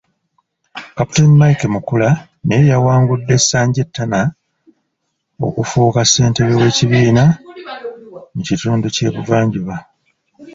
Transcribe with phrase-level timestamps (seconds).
[0.97, 2.09] Captain Mike Mukula
[2.45, 4.19] naye yawangudde Sanjay Tana
[5.47, 7.23] okufuuka ssentebe w’ekibiina
[8.33, 9.75] mu kitundu ky’e Buvanjuba.